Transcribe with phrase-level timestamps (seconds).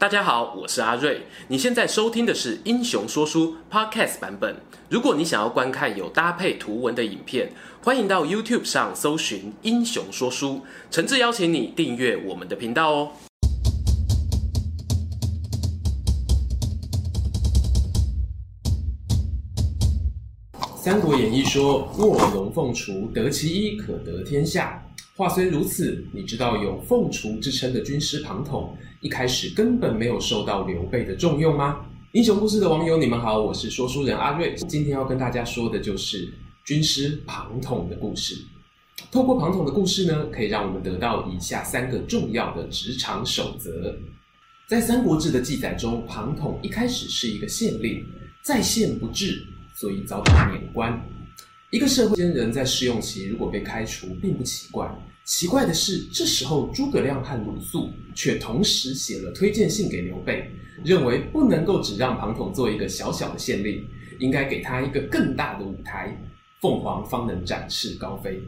[0.00, 1.22] 大家好，我是阿瑞。
[1.48, 4.54] 你现在收听的是《英雄说书》Podcast 版本。
[4.88, 7.50] 如果你想要观看有搭配图文的影片，
[7.82, 10.50] 欢迎到 YouTube 上搜寻《英雄说书》，
[10.88, 13.10] 诚挚邀请你订阅我们的频道哦。
[20.76, 24.80] 《三国演义》说：“卧龙凤雏，得其一，可得天下。”
[25.18, 31.84] 话虽如此，你知道有凤雏之称的军师庞统，一开始根本没有受到刘备的重用吗？
[32.12, 36.32] 英雄故事的网友，你们好，我是说书人阿瑞，今天要跟大家说的就是
[36.64, 38.36] 军师庞统的故事。
[39.10, 43.92] 透过庞统的故事呢，可以让我们得到以下三个重要的职场守则。
[44.68, 48.06] 在《三国志》的记载中，庞统一开始是一个县令，
[48.44, 50.96] 在县不治，所以遭到免官。
[51.70, 54.90] 一个社会间人在试用期如果被开除，并不奇怪。
[55.24, 60.50] 奇怪的是，这时候诸葛亮和鲁肃却同时写了推荐信给刘备，
[60.82, 63.86] 认为不能够只让庞统做一个小小的县令，
[64.18, 66.18] 应该给他一个更大的舞台，
[66.62, 68.42] 凤凰方能展翅高飞。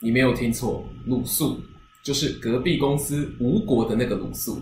[0.00, 1.60] 你没有听错，鲁肃
[2.02, 4.60] 就是隔壁公司吴国的那个鲁肃。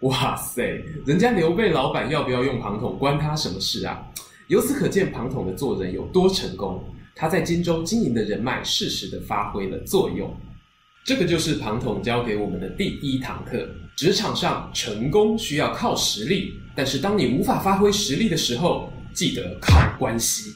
[0.00, 4.04] 哇塞，人家刘备老板要不要用庞统，关他什么事啊？
[4.48, 6.82] 由此可见，庞统的做人有多成功。
[7.20, 10.32] 他在荆州经营的人脉，适时的发挥了作用。
[11.04, 20.52] 这个就是庞统教给我们的第一堂课：职场上成功需要靠实力，但是当你无法发挥实力的时候，记得靠关系。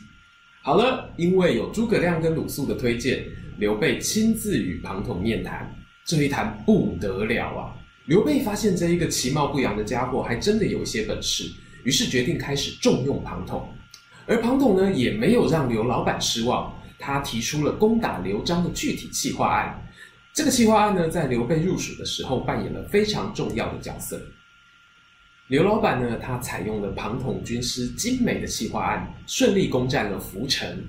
[0.63, 3.27] 好了，因为有诸葛亮跟鲁肃的推荐，
[3.59, 5.69] 刘备亲自与庞统面谈。
[6.07, 7.75] 这一谈不得了啊！
[8.07, 11.51] 刘备发现这一个其貌不扬的家伙还真的有一些本事，
[11.83, 13.69] 于是决定开始重用庞统。
[14.27, 19.83] 而庞统呢，也没有让刘老板失望，他提出了攻打刘璋的具体企划案。
[20.33, 24.21] 这个企划案呢，在刘备入蜀的时候扮演了非常重要的角色。
[25.49, 30.83] 刘老板呢，他采用了庞统军师精美的企划案，顺利攻占了涪城，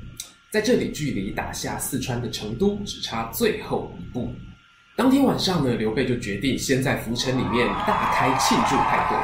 [0.49, 4.31] 在这里距离打下四川的成都只差最后一步。
[4.95, 9.17] 当天晚上呢，刘备就决定先在涪城里面大开庆祝派对。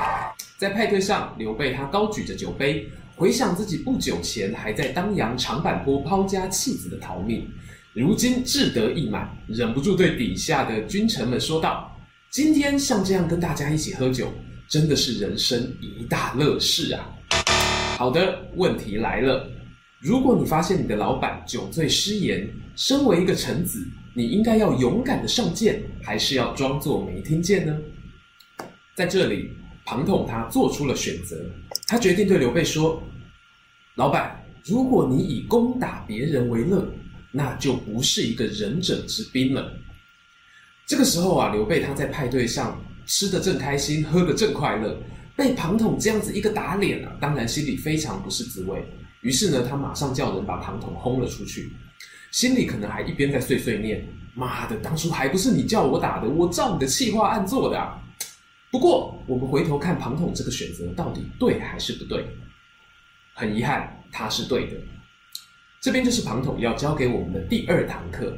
[0.57, 2.89] 在派对上，刘备他高举着酒杯。
[3.19, 7.46] 回想自己不久前还在当阳长坂坡抛家弃子的逃命，
[7.91, 11.94] 如今志得意满，忍不住对底下的君臣们说道
[12.31, 14.31] ：“今天像这样跟大家一起喝酒，
[14.69, 17.13] 真的是人生一大乐事啊！”
[18.00, 19.52] 好的，问题来了，
[20.00, 23.85] 如果你发现你的老板酒醉失言，身为一个臣子，
[24.16, 27.78] 你应该要勇敢的上谏，还是要装作没听见呢？
[28.96, 29.50] 在这里。
[29.85, 31.35] 庞统他做出了选择，
[31.89, 33.01] 他决定对刘备说
[33.97, 36.88] ：“老板，如果你以攻打别人为乐，
[37.31, 39.73] 那就不是一个仁者之兵了。”
[40.85, 45.01] 这个时候啊，刘备他在派对上吃得正开心，喝得正快乐，
[45.35, 48.85] 被庞统这样子一个打脸啊，当然心里非常不是滋味。
[49.22, 51.73] 于是呢，他马上叫人把庞统轰了出去，
[52.29, 57.99] 心里可能还一边在碎碎念：“妈的，当初还不是你叫我打的，我照你的企划按做的啊！”
[58.72, 62.25] 不过，我们回头看庞统这个选择到底对还是不对？
[63.34, 64.78] 很遗憾，他是对的。
[65.81, 68.38] 这边就是庞统要教给我们的第二堂课：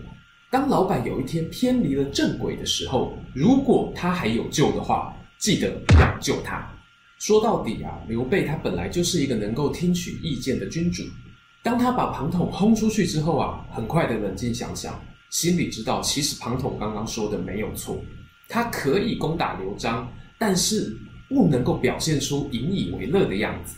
[0.49, 6.71] 当老板有一天偏离了正轨的时候，如果他还有救的话，记得要救他。
[7.17, 11.03] 说到底啊，刘备他本来就是一个能够听取意见的君主。
[11.61, 14.99] 当他把庞统轰出去之后啊，很快的冷静想想，
[15.29, 18.03] 心里知道其实庞统刚刚说的没有错，
[18.51, 20.11] 他可以攻打刘璋。
[20.43, 20.97] 但是
[21.29, 23.75] 不能够表现出引以为乐的样子，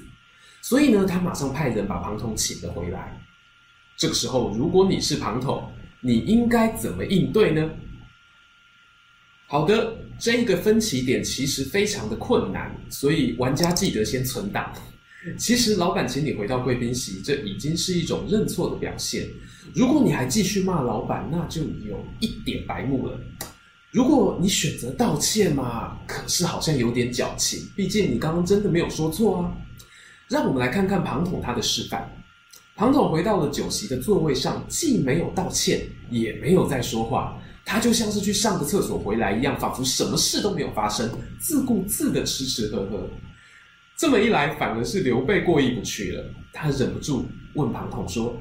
[0.61, 3.19] 所以呢，他马上派人把庞统请了回来。
[3.97, 5.69] 这个时候，如果你是庞统，
[5.99, 7.69] 你应该怎么应对呢？
[9.47, 14.73] 好的，这一个分歧点其实非常的困难，所以玩家记得先存档。
[15.37, 19.27] 其实老板请你回到贵宾席，这已经是一种认错的表现。
[19.75, 23.19] 如果你还继续骂老板，那就有一点白目了。
[23.93, 29.55] 如果你选择道歉嘛，可是好像有点矫情，毕竟你刚刚真的没有说错啊。
[30.27, 32.11] 让我们来看看庞统他的示范。
[32.75, 41.07] 庞统回到了酒席的座位上，既没有道歉，也没有再说话，他就像是去上个厕所回来一样，仿佛什么事都没有发生，
[41.39, 43.07] 自顾自的吃吃喝喝。
[43.95, 48.35] 这么一来，反而是刘备过意不去了，他忍不住问庞统说：“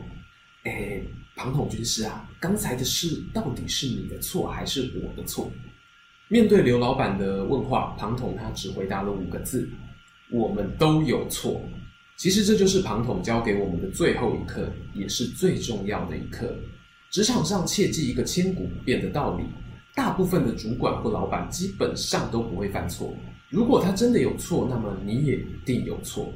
[0.64, 1.02] 哎。”
[1.34, 5.50] 庞统军师啊，刚才的事到底是你的错还是我的错？
[6.28, 9.68] 面对刘老板的问话，庞统他只回答了五个字
[10.30, 11.60] ：“我们都有错。”
[12.16, 16.54] 其实这就是庞统教给我们的最后一课，也是最重要的一课。
[17.10, 19.44] 职场上切记一个千古不变的道理：
[19.94, 23.14] 大部分的主管或老板基本上都不会犯错，
[23.50, 26.32] 如果他真的有错，那么你也一定有错。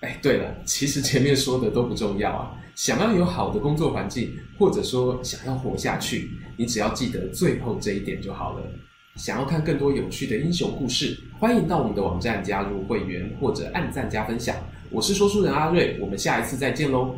[0.00, 2.54] 哎，对了，其实前面说的都不重要啊。
[2.76, 8.62] 想要有好的工作环境，或者说想要活下去，你只要记得最后这一点就好了。
[9.16, 14.54] 想要看更多有趣的英雄故事，欢迎到我们的网站加入会员，或者按赞加分享。
[14.90, 17.16] 我是说书人阿瑞，我们下一次再见喽。